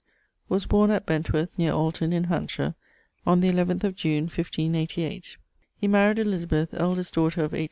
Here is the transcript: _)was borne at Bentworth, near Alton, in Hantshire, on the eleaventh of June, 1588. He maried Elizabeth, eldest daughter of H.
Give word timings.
_)was 0.49 0.65
borne 0.65 0.89
at 0.89 1.05
Bentworth, 1.05 1.51
near 1.59 1.73
Alton, 1.73 2.11
in 2.11 2.23
Hantshire, 2.23 2.73
on 3.23 3.39
the 3.39 3.49
eleaventh 3.49 3.83
of 3.83 3.95
June, 3.95 4.23
1588. 4.23 5.37
He 5.77 5.87
maried 5.87 6.17
Elizabeth, 6.17 6.69
eldest 6.73 7.13
daughter 7.13 7.43
of 7.43 7.53
H. 7.53 7.59